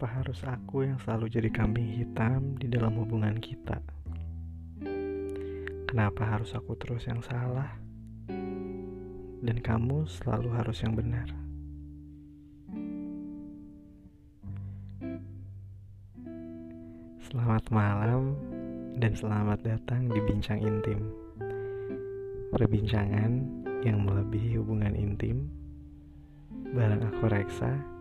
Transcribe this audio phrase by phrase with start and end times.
[0.00, 3.84] Kenapa harus aku yang selalu jadi kambing hitam di dalam hubungan kita?
[5.84, 7.68] Kenapa harus aku terus yang salah?
[9.44, 11.28] Dan kamu selalu harus yang benar.
[17.28, 18.40] Selamat malam
[18.96, 21.12] dan selamat datang di Bincang Intim.
[22.56, 23.32] Perbincangan
[23.84, 25.44] yang melebihi hubungan intim
[26.72, 27.99] bareng aku Reksa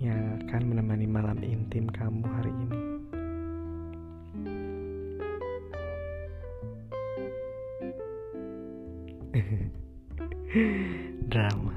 [0.00, 2.80] yang akan menemani malam intim kamu hari ini.
[11.32, 11.76] drama,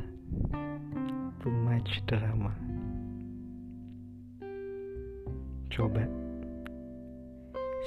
[1.44, 2.56] too much drama.
[5.68, 6.08] Coba,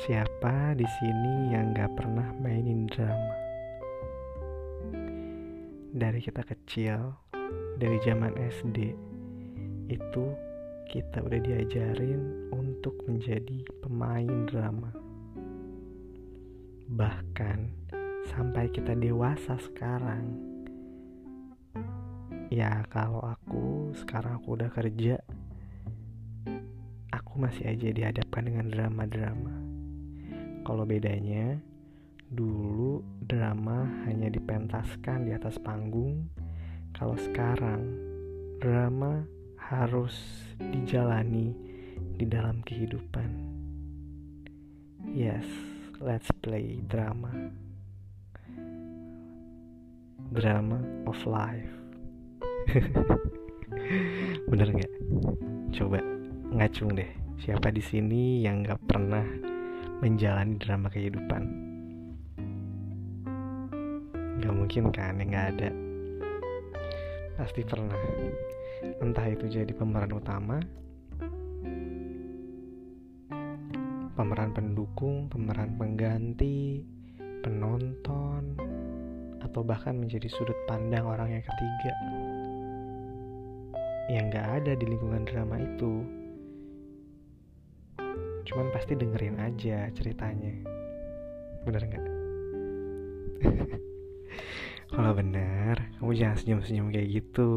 [0.05, 3.35] siapa di sini yang gak pernah mainin drama?
[5.97, 7.17] Dari kita kecil,
[7.81, 9.06] dari zaman SD,
[9.87, 10.35] itu
[10.87, 14.91] kita udah diajarin untuk menjadi pemain drama.
[16.87, 17.59] Bahkan
[18.31, 20.31] sampai kita dewasa sekarang.
[22.47, 25.19] Ya kalau aku sekarang aku udah kerja,
[27.11, 29.55] aku masih aja dihadapkan dengan drama-drama.
[30.63, 31.59] Kalau bedanya,
[32.31, 36.31] dulu drama hanya dipentaskan di atas panggung,
[36.95, 37.83] kalau sekarang
[38.63, 39.27] drama
[39.67, 40.15] harus
[40.63, 41.51] dijalani
[42.15, 43.31] di dalam kehidupan.
[45.11, 45.43] Yes,
[45.99, 47.35] let's play drama.
[50.31, 50.79] Drama
[51.11, 51.75] of life.
[54.51, 54.93] Bener nggak?
[55.75, 55.99] Coba
[56.55, 57.11] ngacung deh.
[57.43, 59.27] Siapa di sini yang nggak pernah
[59.99, 61.43] menjalani drama kehidupan?
[64.37, 65.71] Gak mungkin kan yang nggak ada.
[67.37, 67.99] Pasti pernah
[69.03, 70.59] entah itu jadi pemeran utama
[74.17, 76.81] pemeran pendukung pemeran pengganti
[77.45, 78.57] penonton
[79.45, 81.95] atau bahkan menjadi sudut pandang orang yang ketiga.
[84.11, 86.03] Yang gak ada di lingkungan drama itu.
[88.47, 90.55] Cuman pasti dengerin aja ceritanya.
[91.63, 92.07] Bener nggak?
[94.95, 97.51] Kalau bener kamu jangan senyum-senyum kayak gitu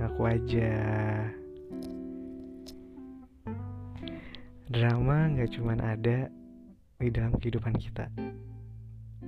[0.00, 0.72] Ngaku aja.
[4.72, 6.32] Drama nggak cuman ada
[6.96, 8.08] di dalam kehidupan kita.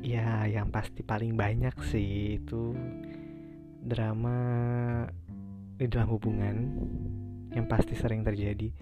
[0.00, 2.72] Ya, yang pasti paling banyak sih itu
[3.84, 4.36] drama
[5.76, 6.56] di dalam hubungan
[7.52, 8.72] yang pasti sering terjadi.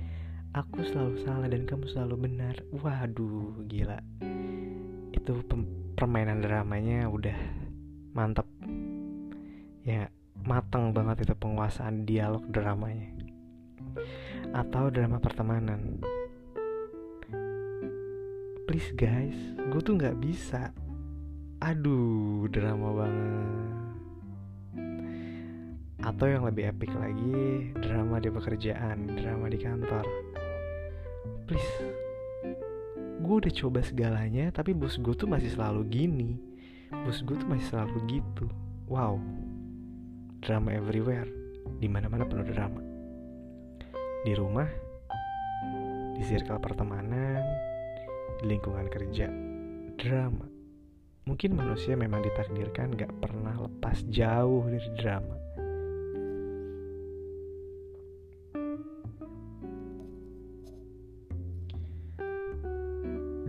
[0.53, 2.55] Aku selalu salah dan kamu selalu benar.
[2.71, 3.99] Waduh, gila.
[5.11, 5.41] Itu
[5.97, 7.39] permainan dramanya udah
[8.13, 8.45] mantep.
[9.83, 13.15] Ya, matang banget itu penguasaan dialog dramanya.
[14.53, 16.03] Atau drama pertemanan.
[18.67, 19.37] Please guys
[19.71, 20.75] gue tuh nggak bisa.
[21.63, 23.71] Aduh drama banget.
[26.03, 30.07] Atau yang lebih epic lagi drama di pekerjaan drama di kantor.
[31.47, 31.75] Please
[33.23, 36.31] gue udah coba segalanya tapi bos gue tuh masih selalu gini.
[37.07, 38.51] Bos gue tuh masih selalu gitu.
[38.91, 39.23] Wow
[40.43, 41.31] drama everywhere.
[41.79, 42.83] Di mana mana penuh drama.
[44.27, 44.67] Di rumah
[46.19, 47.43] di circle pertemanan
[48.43, 49.31] di lingkungan kerja
[49.95, 50.47] drama.
[51.23, 55.37] Mungkin manusia memang ditakdirkan gak pernah lepas jauh dari drama.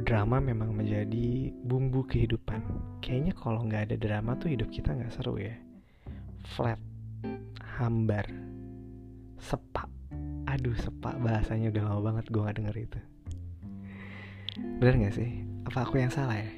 [0.06, 2.62] Drama memang menjadi bumbu kehidupan.
[3.02, 5.58] Kayaknya kalau nggak ada drama tuh hidup kita nggak seru ya
[6.44, 6.80] flat
[7.80, 8.28] hambar
[9.40, 9.88] sepak.
[10.48, 13.00] Aduh sepak bahasanya udah lama banget gue gak denger itu.
[14.80, 15.42] Bener gak sih?
[15.66, 16.52] Apa aku yang salah ya?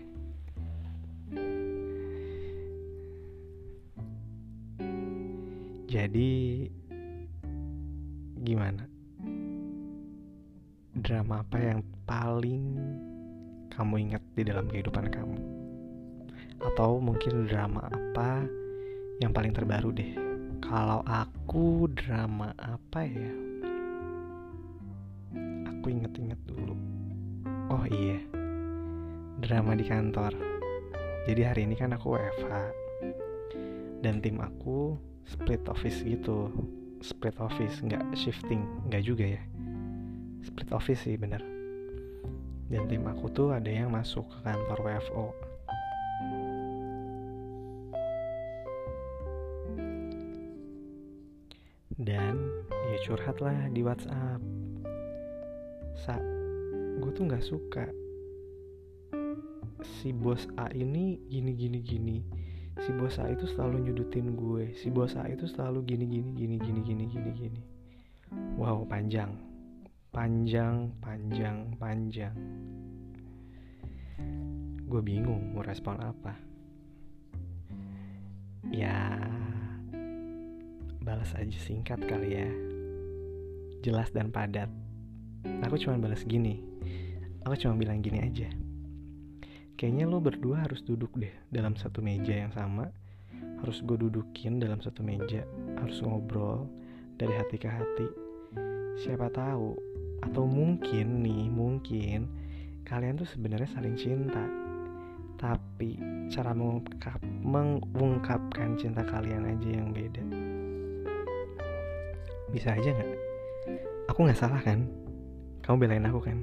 [5.85, 6.67] Jadi
[8.43, 8.83] gimana?
[10.95, 12.75] Drama apa yang paling
[13.71, 15.37] kamu ingat di dalam kehidupan kamu?
[16.59, 18.43] Atau mungkin drama apa
[19.23, 20.11] yang paling terbaru deh.
[20.59, 23.33] Kalau aku drama apa ya?
[25.69, 26.73] Aku inget-inget dulu.
[27.69, 28.35] Oh iya
[29.39, 30.31] drama di kantor.
[31.25, 32.53] Jadi hari ini kan aku WFH
[34.05, 34.95] dan tim aku
[35.25, 36.53] split office gitu.
[37.01, 39.43] Split office nggak shifting nggak juga ya.
[40.45, 41.41] Split office sih bener.
[42.65, 45.25] Dan tim aku tuh ada yang masuk ke kantor WFO
[53.05, 54.41] curhat lah di WhatsApp.
[55.93, 56.17] Sa
[56.97, 57.85] gue tuh nggak suka
[60.01, 62.17] si bos A ini gini gini gini.
[62.81, 64.73] Si bos A itu selalu nyudutin gue.
[64.73, 67.61] Si bos A itu selalu gini gini gini gini gini gini gini.
[68.57, 69.37] Wow panjang.
[70.09, 72.33] Panjang panjang panjang.
[74.89, 76.33] Gue bingung mau respon apa.
[78.73, 79.21] Ya
[81.05, 82.74] balas aja singkat kali ya
[83.85, 84.65] jelas dan padat.
[85.61, 86.57] Aku cuma balas gini.
[87.45, 88.49] Aku cuma bilang gini aja.
[89.77, 92.89] Kayaknya lo berdua harus duduk deh dalam satu meja yang sama.
[93.61, 95.45] Harus gue dudukin dalam satu meja.
[95.77, 96.65] Harus ngobrol
[97.21, 98.07] dari hati ke hati.
[99.05, 99.77] Siapa tahu
[100.25, 102.25] atau mungkin nih mungkin
[102.89, 104.41] kalian tuh sebenarnya saling cinta.
[105.37, 106.01] Tapi
[106.33, 107.21] cara mengungkap,
[107.93, 110.25] mengungkapkan cinta kalian aja yang beda.
[112.49, 113.34] Bisa aja nggak
[114.09, 114.87] aku nggak salah kan?
[115.65, 116.39] Kamu belain aku kan?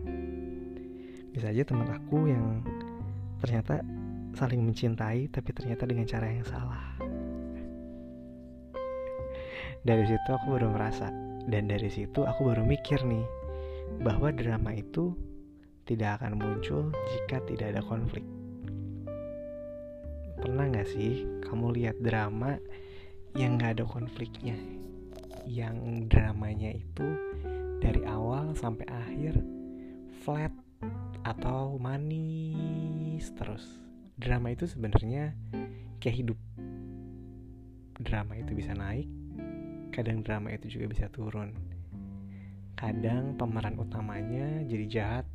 [1.32, 2.60] Bisa aja teman aku yang
[3.40, 3.80] ternyata
[4.36, 6.84] saling mencintai tapi ternyata dengan cara yang salah.
[9.82, 11.10] Dari situ aku baru merasa
[11.50, 13.26] dan dari situ aku baru mikir nih
[14.02, 15.16] bahwa drama itu
[15.88, 18.22] tidak akan muncul jika tidak ada konflik.
[20.38, 22.58] Pernah gak sih kamu lihat drama
[23.34, 24.58] yang gak ada konfliknya
[25.46, 27.06] yang dramanya itu
[27.82, 29.38] dari awal sampai akhir
[30.22, 30.54] flat
[31.26, 33.64] atau manis terus.
[34.18, 35.34] Drama itu sebenarnya
[35.98, 36.38] kayak hidup.
[38.02, 39.10] Drama itu bisa naik
[39.92, 41.52] kadang drama itu juga bisa turun.
[42.72, 45.26] Kadang pemeran utamanya jadi jahat.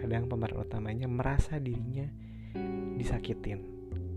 [0.00, 2.08] Kadang pemeran utamanya merasa dirinya
[2.96, 3.60] disakitin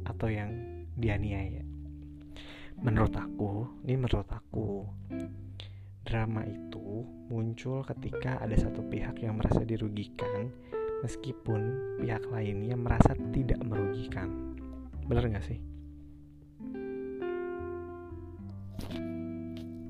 [0.07, 0.49] atau yang
[0.95, 1.72] dianiaya
[2.81, 4.87] menurut aku ini menurut aku
[6.03, 10.51] drama itu muncul ketika ada satu pihak yang merasa dirugikan
[11.03, 11.61] meskipun
[11.99, 14.55] pihak lainnya merasa tidak merugikan.
[15.03, 15.59] Bener gak sih?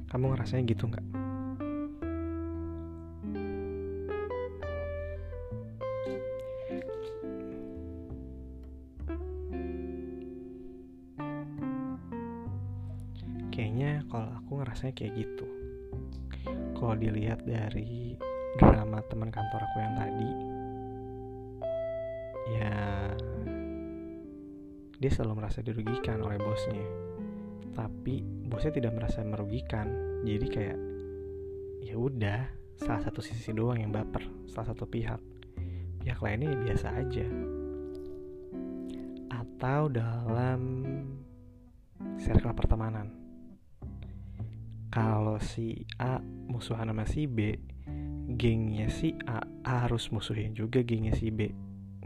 [0.10, 1.23] Kamu ngerasanya gitu nggak?
[14.10, 15.48] Kalau aku ngerasanya kayak gitu.
[16.74, 18.18] Kalau dilihat dari
[18.58, 20.32] drama teman kantor aku yang tadi
[22.54, 22.76] ya
[25.00, 26.88] dia selalu merasa dirugikan oleh bosnya.
[27.74, 29.88] Tapi bosnya tidak merasa merugikan.
[30.24, 30.80] Jadi kayak
[31.84, 32.48] ya udah
[32.80, 35.20] salah satu sisi doang yang baper salah satu pihak.
[36.04, 37.28] Pihak lainnya ya biasa aja.
[39.32, 40.60] Atau dalam
[42.20, 43.23] circle pertemanan
[44.94, 47.58] kalau si A musuhan sama si B
[48.38, 51.50] gengnya si A, harus musuhin juga gengnya si B.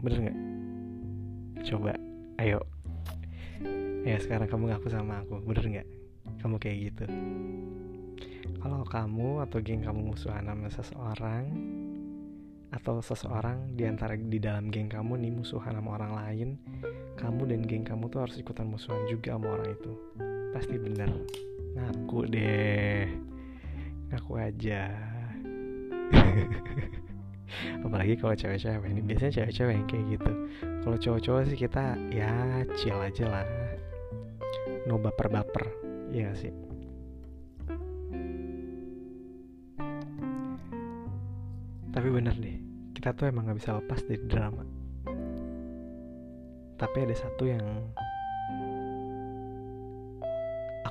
[0.00, 0.38] Bener nggak?
[1.68, 1.92] Coba
[2.40, 2.64] ayo.
[4.08, 5.88] Ya sekarang kamu ngaku sama aku bener nggak?
[6.40, 7.04] Kamu kayak gitu.
[8.56, 11.44] Kalau kamu atau geng kamu musuhan sama seseorang
[12.72, 16.48] atau seseorang di antara di dalam geng kamu nih musuhan sama orang lain
[17.20, 19.92] kamu dan geng kamu tuh harus ikutan musuhan juga sama orang itu.
[20.56, 21.12] Pasti bener
[21.78, 23.06] ngaku deh.
[24.10, 24.90] Ngaku aja.
[27.86, 29.00] Apalagi kalau cewek-cewek ini.
[29.06, 30.32] Biasanya cewek-cewek yang kayak gitu.
[30.82, 33.46] Kalau cowok-cowok sih kita ya chill aja lah.
[34.90, 35.70] No baper-baper.
[36.10, 36.52] Ya gak sih?
[41.94, 42.68] Tapi bener deh
[42.98, 44.66] kita tuh emang gak bisa lepas dari drama.
[46.74, 47.62] Tapi ada satu yang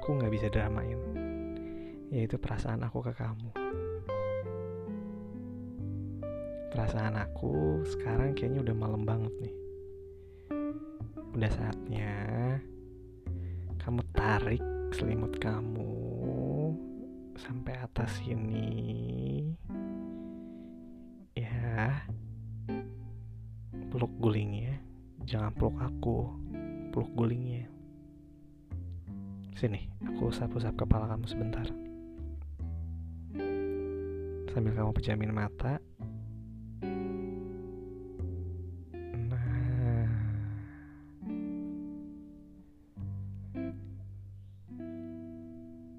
[0.08, 0.96] aku nggak bisa dramain.
[2.16, 3.52] Yaitu perasaan aku ke kamu.
[6.72, 9.56] Perasaan aku sekarang kayaknya udah malam banget nih.
[11.36, 12.16] Udah saatnya
[13.84, 14.64] kamu tarik
[14.96, 15.92] selimut kamu
[17.36, 19.44] sampai atas sini.
[21.36, 22.00] Ya.
[23.92, 24.80] Peluk gulingnya.
[25.28, 26.32] Jangan peluk aku.
[26.96, 27.76] Peluk gulingnya
[29.58, 31.66] Sini, aku usap-usap kepala kamu sebentar.
[34.54, 35.82] Sambil kamu pejamin mata.
[39.18, 40.06] Nah.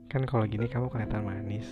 [0.06, 1.66] Kan kalau gini kamu kelihatan manis.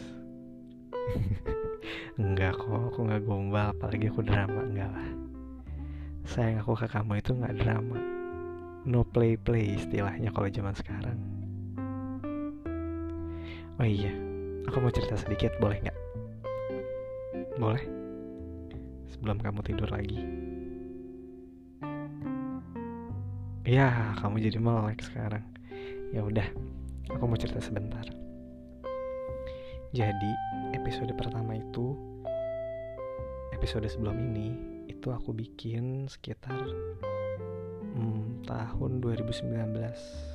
[2.19, 5.09] enggak kok, aku nggak gombal, apalagi aku drama, enggak lah.
[6.27, 8.03] Sayang aku ke kamu itu nggak drama.
[8.83, 11.36] No play play istilahnya kalau zaman sekarang
[13.77, 14.09] Oh iya,
[14.65, 15.99] aku mau cerita sedikit, boleh nggak?
[17.61, 17.85] Boleh?
[19.13, 20.17] Sebelum kamu tidur lagi.
[23.69, 25.45] Ya, kamu jadi melek sekarang.
[26.09, 26.49] Ya udah,
[27.13, 28.09] aku mau cerita sebentar.
[29.93, 30.33] Jadi,
[30.73, 31.93] episode pertama itu
[33.53, 34.57] episode sebelum ini
[34.89, 36.65] itu aku bikin sekitar
[37.93, 40.33] hmm, tahun 2019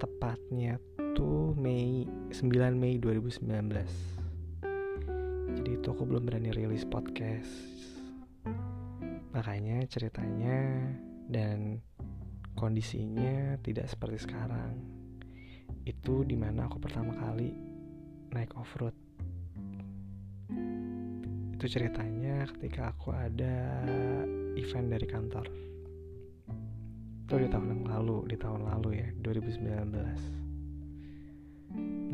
[0.00, 0.80] tepatnya
[1.12, 4.20] tuh Mei 9 Mei 2019
[5.60, 7.50] jadi itu aku belum berani rilis podcast.
[9.34, 10.88] Makanya ceritanya
[11.26, 11.82] dan
[12.54, 14.78] kondisinya tidak seperti sekarang.
[15.82, 17.52] Itu di mana aku pertama kali
[18.30, 18.94] naik off road
[21.60, 23.84] itu ceritanya ketika aku ada
[24.56, 25.44] event dari kantor.
[27.28, 30.39] Itu di tahun yang lalu di tahun lalu ya 2019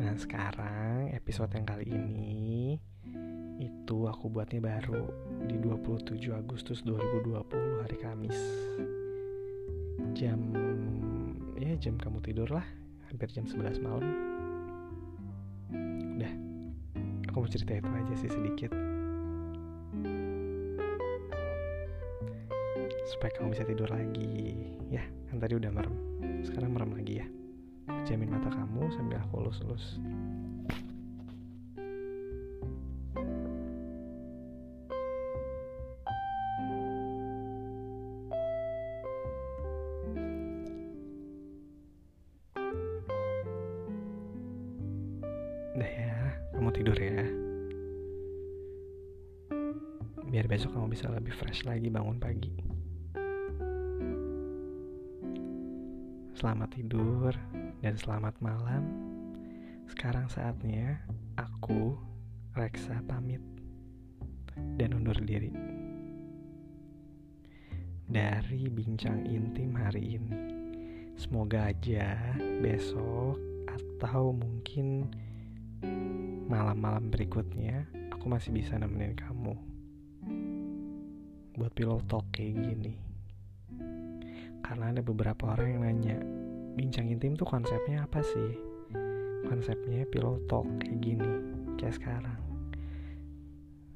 [0.07, 2.79] nah sekarang episode yang kali ini
[3.59, 5.03] itu aku buatnya baru
[5.51, 8.39] di 27 Agustus 2020 hari Kamis.
[10.15, 10.39] Jam
[11.59, 12.63] ya jam kamu tidur lah
[13.11, 14.07] hampir jam 11 malam.
[16.15, 16.33] Udah
[17.27, 18.71] aku mau cerita itu aja sih sedikit.
[23.11, 24.55] Supaya kamu bisa tidur lagi
[24.87, 25.03] ya.
[25.27, 25.95] Kan tadi udah merem
[26.47, 27.27] sekarang merem lagi ya
[28.07, 29.99] jamin mata kamu sambil aku lus-lus
[45.77, 46.17] Udah ya,
[46.57, 47.21] kamu tidur ya.
[50.25, 52.49] Biar besok kamu bisa lebih fresh lagi bangun pagi.
[56.33, 57.37] Selamat tidur
[57.81, 58.83] dan selamat malam.
[59.85, 60.97] Sekarang saatnya
[61.37, 61.93] aku,
[62.57, 63.41] Reksa, pamit
[64.81, 65.53] dan undur diri.
[68.07, 70.33] Dari bincang intim hari ini.
[71.17, 72.17] Semoga aja
[72.61, 73.37] besok
[73.69, 75.09] atau mungkin
[76.47, 79.53] malam-malam berikutnya aku masih bisa nemenin kamu
[81.57, 82.93] buat pillow talk kayak gini
[84.61, 86.17] karena ada beberapa orang yang nanya
[86.77, 88.53] bincang intim tuh konsepnya apa sih?
[89.49, 91.33] Konsepnya pillow talk kayak gini
[91.81, 92.37] kayak sekarang.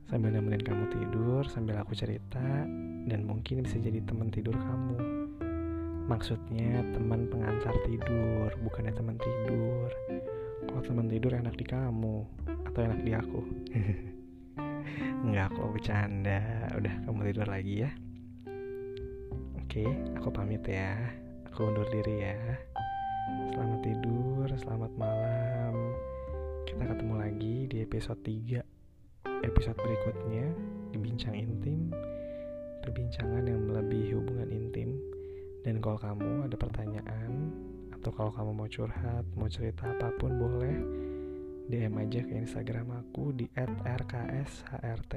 [0.10, 2.66] Sambil nemenin kamu tidur sambil aku cerita
[3.06, 4.98] dan mungkin bisa jadi teman tidur kamu.
[6.10, 9.88] Maksudnya teman pengantar tidur bukannya teman tidur.
[10.66, 12.26] Kalau teman tidur enak di kamu
[12.66, 13.42] atau enak di aku?
[15.30, 16.66] Enggak kok bercanda.
[16.74, 17.92] Udah kamu tidur lagi ya.
[19.62, 19.86] Oke
[20.18, 20.98] aku pamit ya.
[21.52, 22.71] Aku undur diri ya
[24.62, 25.74] Selamat malam
[26.70, 28.62] Kita ketemu lagi di episode 3
[29.42, 30.54] Episode berikutnya
[30.94, 31.90] Di Bincang Intim
[32.86, 35.02] Perbincangan yang melebihi hubungan intim
[35.66, 37.50] Dan kalau kamu ada pertanyaan
[37.90, 40.78] Atau kalau kamu mau curhat Mau cerita apa pun boleh
[41.66, 45.14] DM aja ke Instagram aku di @rkshrt.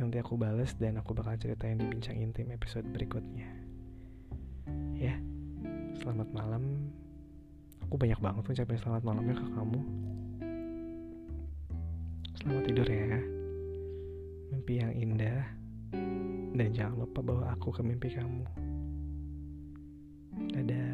[0.00, 3.44] Nanti aku bales dan aku bakal ceritain di bincang intim episode berikutnya.
[4.96, 5.20] Ya,
[6.00, 7.01] selamat malam
[7.92, 9.80] aku banyak banget ngucapin selamat malamnya ke kamu.
[12.40, 13.20] Selamat tidur ya.
[14.48, 15.44] Mimpi yang indah.
[16.56, 18.48] Dan jangan lupa bawa aku ke mimpi kamu.
[20.56, 20.91] Dadah.